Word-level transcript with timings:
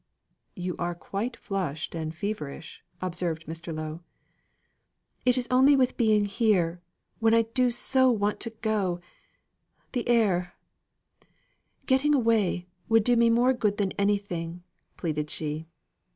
"You 0.55 0.75
are 0.77 0.95
quite 0.95 1.37
flushed 1.37 1.93
and 1.93 2.11
feverish," 2.15 2.83
observed 3.03 3.45
Mr. 3.45 3.71
Lowe. 3.71 4.01
"It 5.27 5.37
is 5.37 5.47
only 5.51 5.75
with 5.75 5.95
being 5.95 6.25
here, 6.25 6.81
when 7.19 7.35
I 7.35 7.43
do 7.43 7.69
so 7.69 8.09
want 8.09 8.39
to 8.39 8.49
go. 8.49 8.99
The 9.91 10.09
air 10.09 10.55
getting 11.85 12.15
away, 12.15 12.65
would 12.89 13.03
do 13.03 13.15
me 13.15 13.29
more 13.29 13.53
good 13.53 13.77
than 13.77 13.91
anything," 13.91 14.63
pleaded 14.97 15.29
she. 15.29 15.67